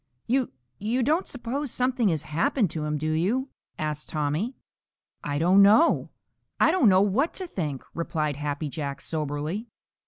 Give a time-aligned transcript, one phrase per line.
[0.25, 4.55] "You you don't suppose something has happened to him, do you?" asked Tommy.
[5.23, 6.09] "I don't know.
[6.59, 9.67] I don't know what to think," replied Happy Jack, soberly.